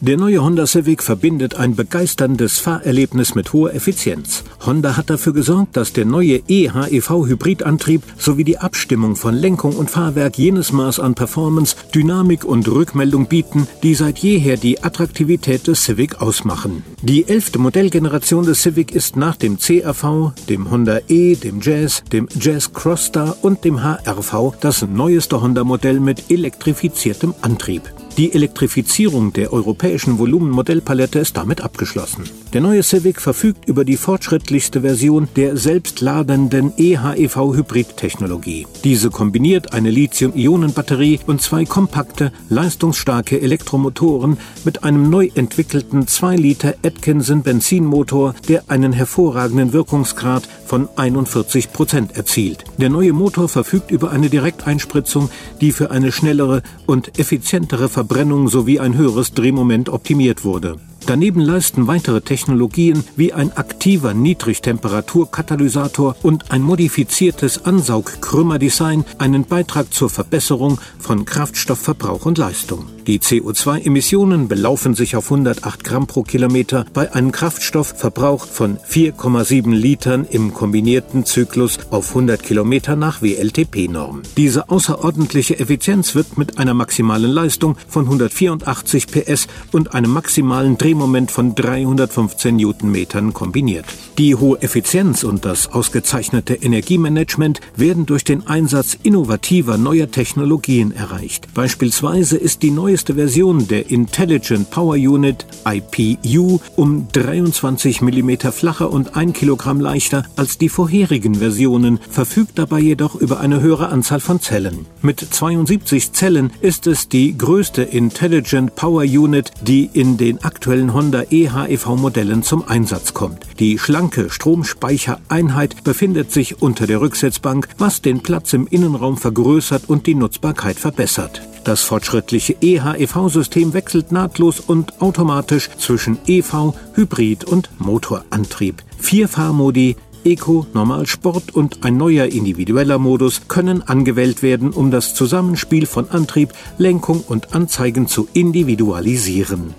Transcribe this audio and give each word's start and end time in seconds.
Der 0.00 0.16
neue 0.16 0.44
Honda 0.44 0.64
Civic 0.64 1.02
verbindet 1.02 1.56
ein 1.56 1.74
begeisterndes 1.74 2.60
Fahrerlebnis 2.60 3.34
mit 3.34 3.52
hoher 3.52 3.74
Effizienz. 3.74 4.44
Honda 4.64 4.96
hat 4.96 5.10
dafür 5.10 5.32
gesorgt, 5.32 5.76
dass 5.76 5.92
der 5.92 6.04
neue 6.04 6.36
eHEV-Hybridantrieb 6.48 8.02
sowie 8.16 8.44
die 8.44 8.58
Abstimmung 8.58 9.16
von 9.16 9.34
Lenkung 9.34 9.74
und 9.74 9.90
Fahrwerk 9.90 10.38
jenes 10.38 10.70
Maß 10.70 11.00
an 11.00 11.16
Performance, 11.16 11.74
Dynamik 11.92 12.44
und 12.44 12.68
Rückmeldung 12.68 13.26
bieten, 13.26 13.66
die 13.82 13.96
seit 13.96 14.18
jeher 14.18 14.56
die 14.56 14.84
Attraktivität 14.84 15.66
des 15.66 15.82
Civic 15.82 16.22
ausmachen. 16.22 16.84
Die 17.02 17.26
elfte 17.26 17.58
Modellgeneration 17.58 18.46
des 18.46 18.62
Civic 18.62 18.92
ist 18.92 19.16
nach 19.16 19.34
dem 19.34 19.58
CRV, 19.58 20.32
dem 20.48 20.70
Honda 20.70 21.00
E, 21.08 21.34
dem 21.34 21.60
Jazz, 21.60 22.04
dem 22.12 22.28
Jazz 22.38 22.72
Crossstar 22.72 23.36
und 23.42 23.64
dem 23.64 23.82
HRV 23.82 24.54
das 24.60 24.82
neueste 24.82 25.42
Honda-Modell 25.42 25.98
mit 25.98 26.30
elektrifiziertem 26.30 27.34
Antrieb. 27.42 27.82
Die 28.18 28.32
Elektrifizierung 28.32 29.32
der 29.32 29.52
europäischen 29.52 30.18
Volumenmodellpalette 30.18 31.20
ist 31.20 31.36
damit 31.36 31.60
abgeschlossen. 31.60 32.24
Der 32.52 32.60
neue 32.60 32.82
Civic 32.82 33.20
verfügt 33.20 33.68
über 33.68 33.84
die 33.84 33.96
fortschrittlichste 33.96 34.80
Version 34.80 35.28
der 35.36 35.56
selbstladenden 35.56 36.72
EHEV-Hybrid-Technologie. 36.76 38.66
Diese 38.82 39.10
kombiniert 39.10 39.72
eine 39.72 39.90
Lithium-Ionen-Batterie 39.92 41.20
und 41.28 41.40
zwei 41.40 41.64
kompakte, 41.64 42.32
leistungsstarke 42.48 43.40
Elektromotoren 43.40 44.38
mit 44.64 44.82
einem 44.82 45.10
neu 45.10 45.30
entwickelten 45.36 46.08
2 46.08 46.34
Liter 46.34 46.74
Atkinson 46.84 47.42
Benzinmotor, 47.42 48.34
der 48.48 48.64
einen 48.66 48.92
hervorragenden 48.92 49.72
Wirkungsgrad 49.72 50.48
von 50.68 50.88
41 50.94 51.72
Prozent 51.72 52.16
erzielt. 52.16 52.64
Der 52.76 52.90
neue 52.90 53.12
Motor 53.12 53.48
verfügt 53.48 53.90
über 53.90 54.10
eine 54.10 54.28
Direkteinspritzung, 54.28 55.30
die 55.60 55.72
für 55.72 55.90
eine 55.90 56.12
schnellere 56.12 56.62
und 56.86 57.18
effizientere 57.18 57.88
Verbrennung 57.88 58.48
sowie 58.48 58.78
ein 58.78 58.96
höheres 58.96 59.32
Drehmoment 59.32 59.88
optimiert 59.88 60.44
wurde. 60.44 60.76
Daneben 61.06 61.40
leisten 61.40 61.86
weitere 61.86 62.20
Technologien 62.20 63.02
wie 63.16 63.32
ein 63.32 63.56
aktiver 63.56 64.12
Niedrigtemperaturkatalysator 64.12 66.16
und 66.22 66.50
ein 66.50 66.60
modifiziertes 66.60 67.64
Ansaugkrümmerdesign 67.64 69.06
einen 69.16 69.46
Beitrag 69.46 69.94
zur 69.94 70.10
Verbesserung 70.10 70.78
von 70.98 71.24
Kraftstoffverbrauch 71.24 72.26
und 72.26 72.36
Leistung. 72.36 72.97
Die 73.08 73.20
CO2-Emissionen 73.20 74.48
belaufen 74.48 74.94
sich 74.94 75.16
auf 75.16 75.32
108 75.32 75.82
Gramm 75.82 76.06
pro 76.06 76.24
Kilometer 76.24 76.84
bei 76.92 77.10
einem 77.14 77.32
Kraftstoffverbrauch 77.32 78.44
von 78.44 78.76
4,7 78.76 79.74
Litern 79.74 80.26
im 80.28 80.52
kombinierten 80.52 81.24
Zyklus 81.24 81.78
auf 81.88 82.10
100 82.10 82.42
Kilometer 82.42 82.96
nach 82.96 83.22
WLTP-Norm. 83.22 84.24
Diese 84.36 84.68
außerordentliche 84.68 85.58
Effizienz 85.58 86.14
wird 86.14 86.36
mit 86.36 86.58
einer 86.58 86.74
maximalen 86.74 87.30
Leistung 87.30 87.78
von 87.88 88.04
184 88.04 89.06
PS 89.06 89.46
und 89.72 89.94
einem 89.94 90.10
maximalen 90.10 90.76
Drehmoment 90.76 91.30
von 91.30 91.54
315 91.54 92.56
Newtonmetern 92.56 93.32
kombiniert. 93.32 93.86
Die 94.18 94.34
hohe 94.34 94.60
Effizienz 94.60 95.24
und 95.24 95.46
das 95.46 95.72
ausgezeichnete 95.72 96.56
Energiemanagement 96.56 97.62
werden 97.74 98.04
durch 98.04 98.24
den 98.24 98.46
Einsatz 98.46 98.98
innovativer 99.02 99.78
neuer 99.78 100.10
Technologien 100.10 100.92
erreicht. 100.92 101.48
Beispielsweise 101.54 102.36
ist 102.36 102.62
die 102.62 102.70
neue 102.70 102.97
neueste 102.98 103.14
Version 103.14 103.68
der 103.68 103.90
Intelligent 103.92 104.70
Power 104.70 104.96
Unit 104.96 105.46
IPU 105.64 106.58
um 106.74 107.06
23 107.12 108.00
mm 108.00 108.50
flacher 108.50 108.90
und 108.90 109.14
1 109.14 109.34
Kilogramm 109.34 109.80
leichter 109.80 110.24
als 110.34 110.58
die 110.58 110.68
vorherigen 110.68 111.36
Versionen, 111.36 112.00
verfügt 112.10 112.58
dabei 112.58 112.80
jedoch 112.80 113.14
über 113.14 113.38
eine 113.38 113.60
höhere 113.60 113.90
Anzahl 113.90 114.18
von 114.18 114.40
Zellen. 114.40 114.86
Mit 115.00 115.20
72 115.20 116.12
Zellen 116.12 116.50
ist 116.60 116.88
es 116.88 117.08
die 117.08 117.38
größte 117.38 117.82
Intelligent 117.82 118.74
Power 118.74 119.04
Unit, 119.04 119.52
die 119.60 119.88
in 119.92 120.16
den 120.16 120.42
aktuellen 120.42 120.92
Honda 120.92 121.22
eHEV-Modellen 121.30 122.42
zum 122.42 122.66
Einsatz 122.66 123.14
kommt. 123.14 123.46
Die 123.60 123.78
schlanke 123.78 124.28
Stromspeichereinheit 124.28 125.84
befindet 125.84 126.32
sich 126.32 126.62
unter 126.62 126.88
der 126.88 127.00
Rücksitzbank, 127.00 127.68
was 127.78 128.02
den 128.02 128.24
Platz 128.24 128.54
im 128.54 128.66
Innenraum 128.66 129.16
vergrößert 129.16 129.88
und 129.88 130.08
die 130.08 130.16
Nutzbarkeit 130.16 130.80
verbessert. 130.80 131.47
Das 131.64 131.82
fortschrittliche 131.82 132.56
EHEV-System 132.60 133.72
wechselt 133.74 134.12
nahtlos 134.12 134.60
und 134.60 135.00
automatisch 135.00 135.68
zwischen 135.78 136.18
EV, 136.26 136.74
Hybrid 136.94 137.44
und 137.44 137.68
Motorantrieb. 137.78 138.82
Vier 138.98 139.28
Fahrmodi 139.28 139.96
Eco, 140.24 140.66
Normal 140.74 141.06
Sport 141.06 141.54
und 141.54 141.84
ein 141.84 141.96
neuer 141.96 142.26
individueller 142.26 142.98
Modus 142.98 143.48
können 143.48 143.82
angewählt 143.82 144.42
werden, 144.42 144.72
um 144.72 144.90
das 144.90 145.14
Zusammenspiel 145.14 145.86
von 145.86 146.10
Antrieb, 146.10 146.52
Lenkung 146.76 147.22
und 147.22 147.54
Anzeigen 147.54 148.08
zu 148.08 148.28
individualisieren. 148.32 149.74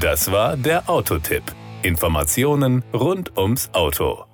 Das 0.00 0.30
war 0.30 0.56
der 0.56 0.88
Autotipp. 0.88 1.42
Informationen 1.82 2.84
rund 2.92 3.36
ums 3.36 3.70
Auto. 3.72 4.24